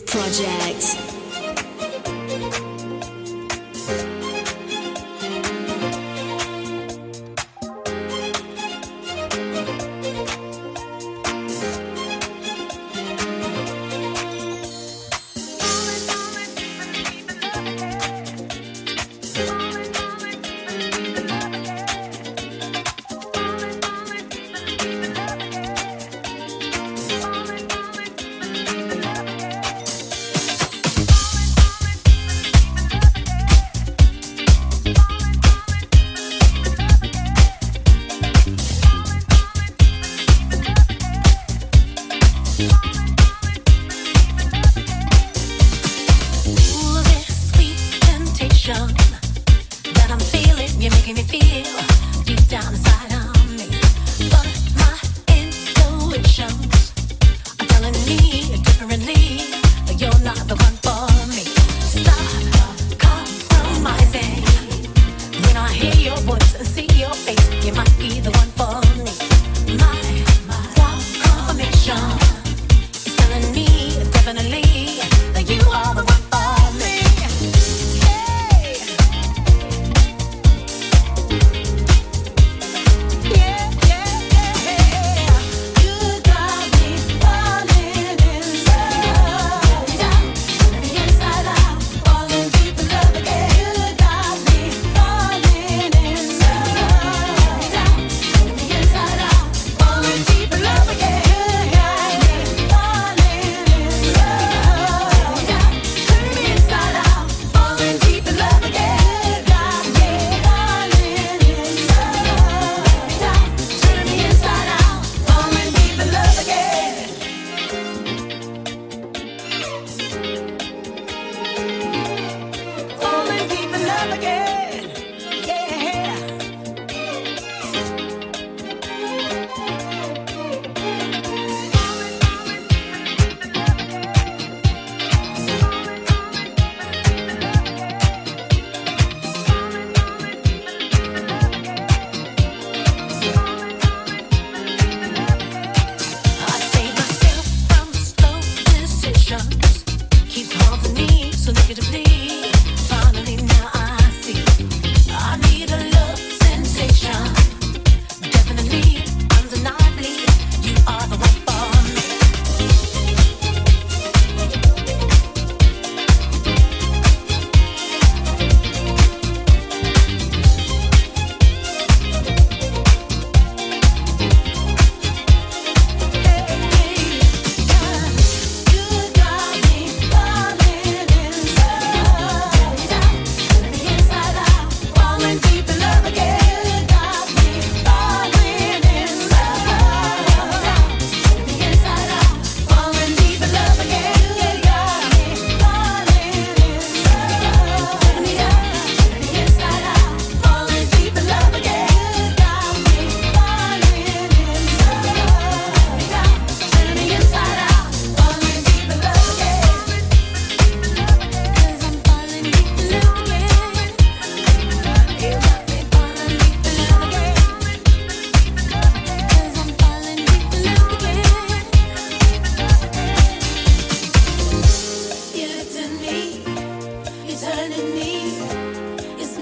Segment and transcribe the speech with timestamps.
[0.00, 1.05] Project.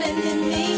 [0.06, 0.73] in me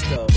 [0.00, 0.29] Cisco.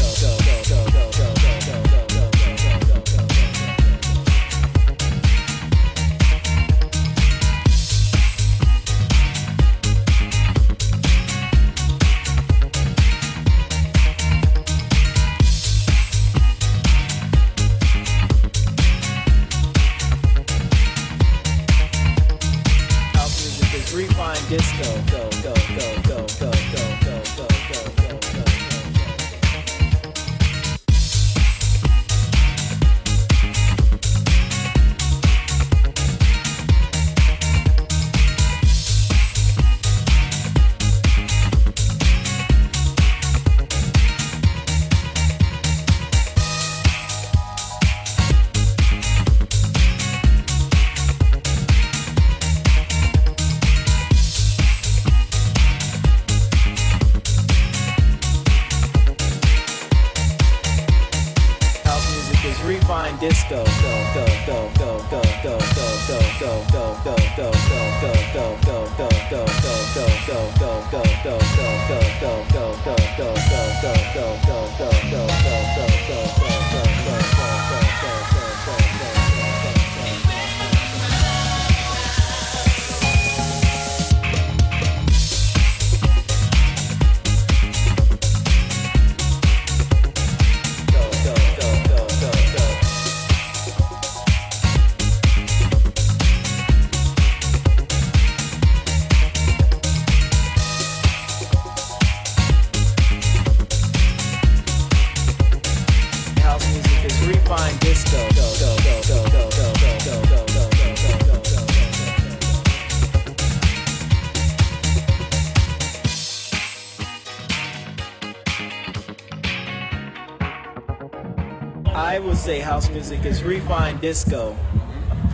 [121.96, 124.58] I would say house music is refined disco.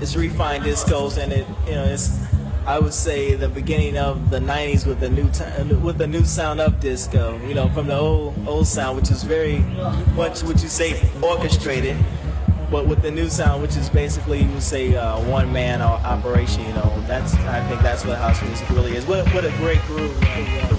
[0.02, 2.20] It's refined discos, and it you know it's
[2.66, 6.26] I would say the beginning of the '90s with the new t- with the new
[6.26, 7.40] sound of disco.
[7.48, 9.60] You know, from the old old sound, which is very
[10.16, 11.96] much would you say orchestrated,
[12.70, 16.66] but with the new sound, which is basically you would say uh, one man operation.
[16.66, 19.06] You know, that's I think that's what house music really is.
[19.06, 20.79] What what a great groove.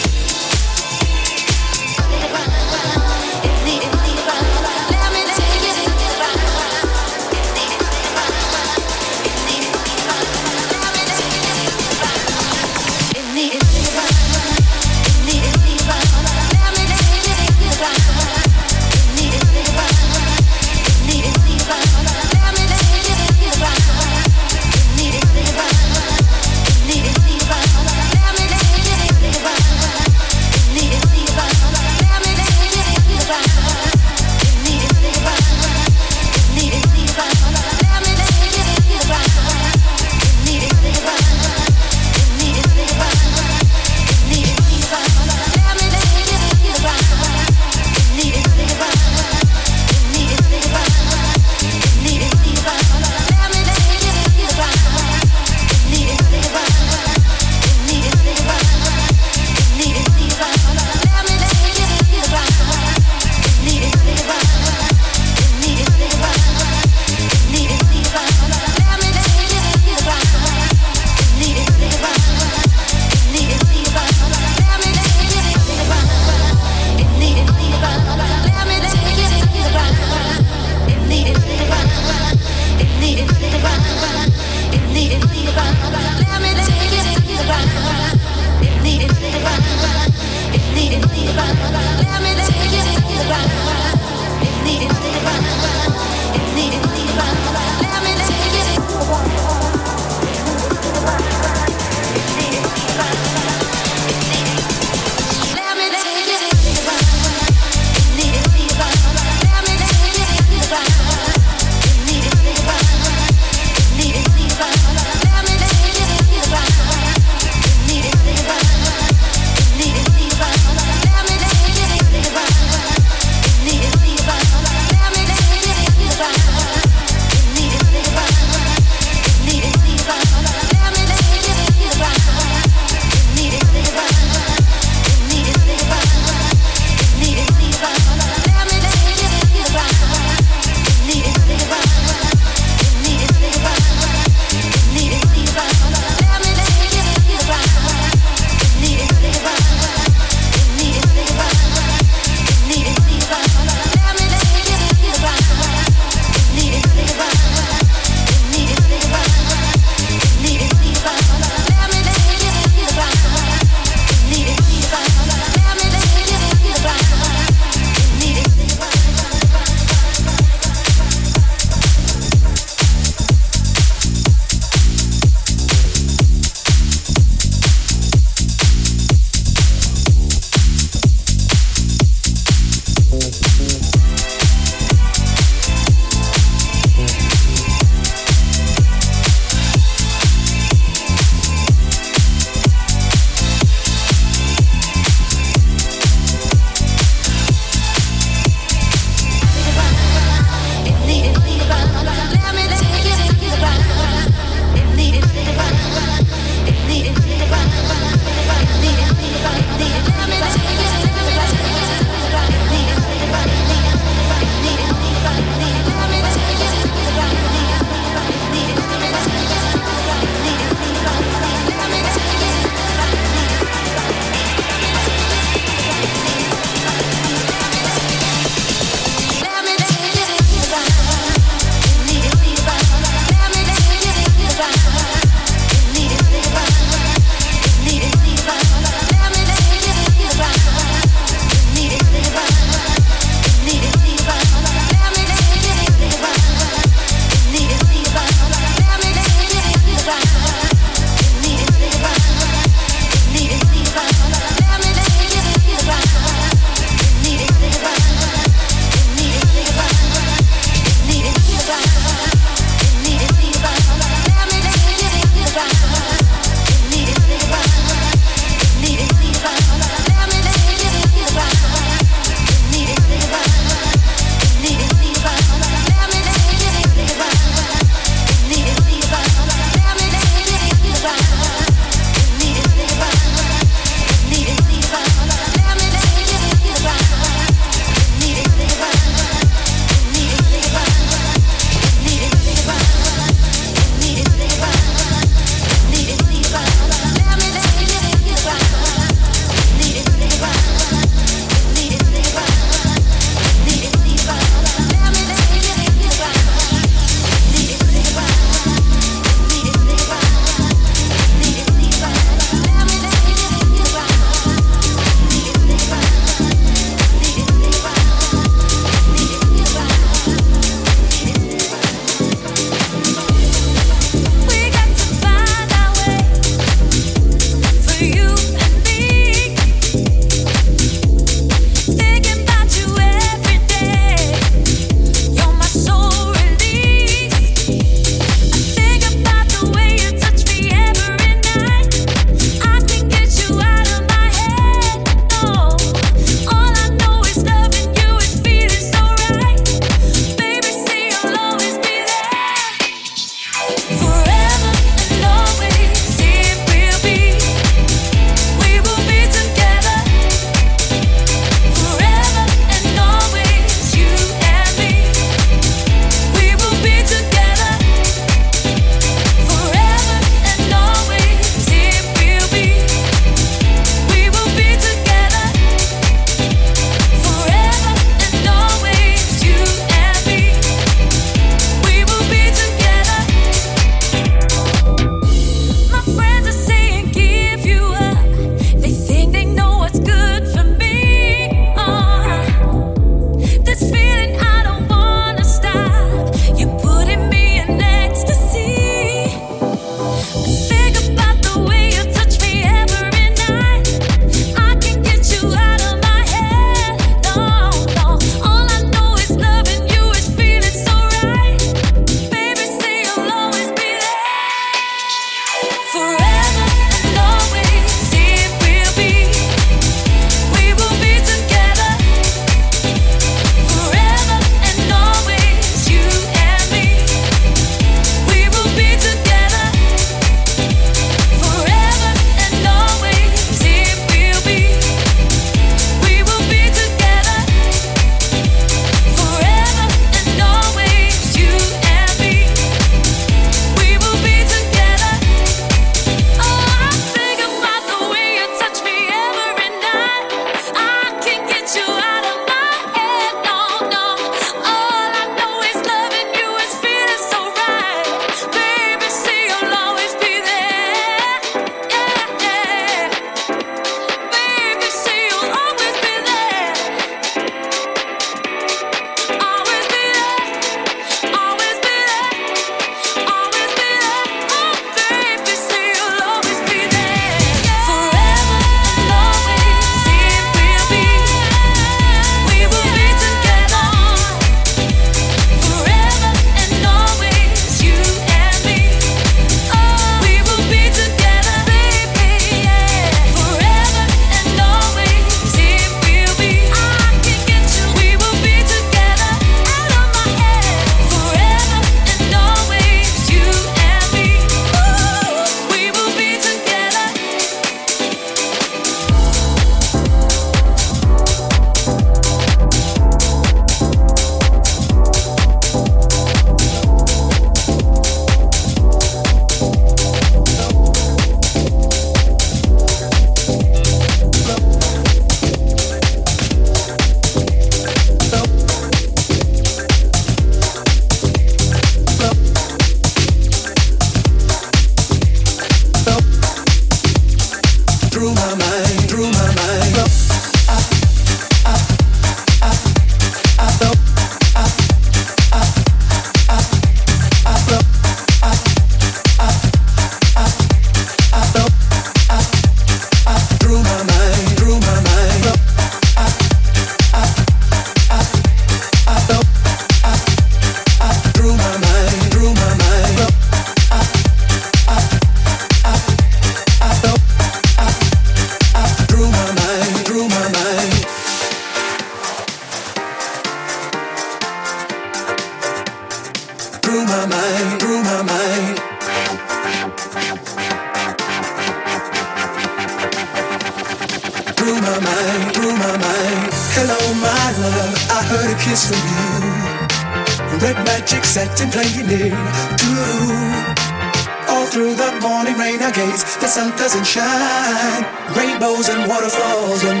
[598.61, 600.00] rainbows and waterfalls and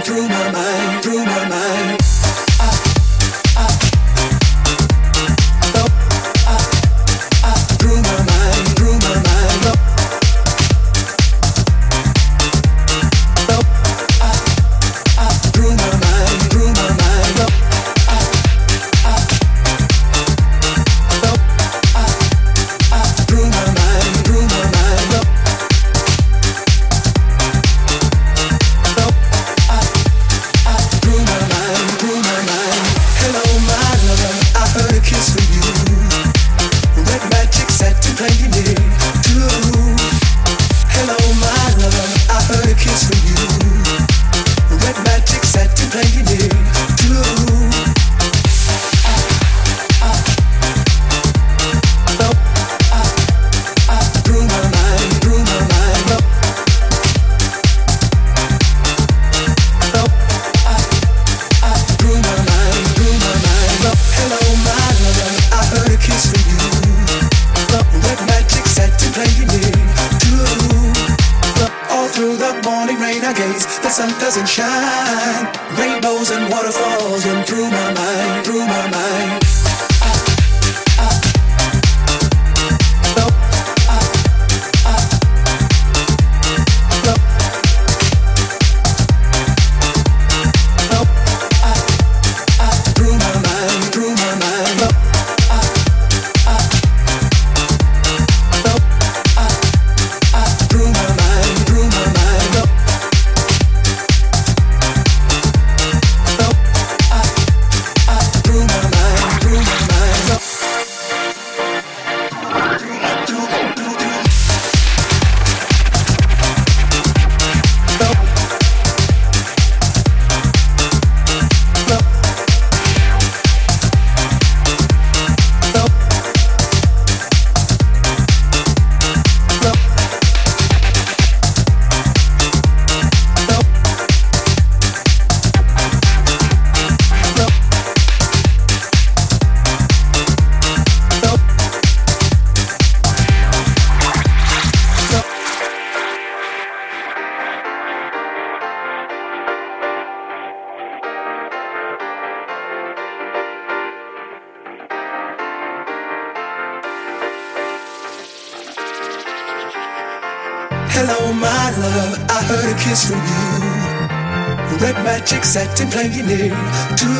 [166.09, 167.11] you to.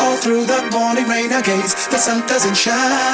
[0.00, 3.11] All through the morning rain, I gaze, the sun doesn't shine.